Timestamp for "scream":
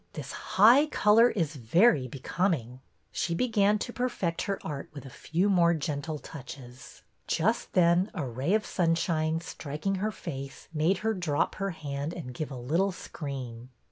12.91-13.69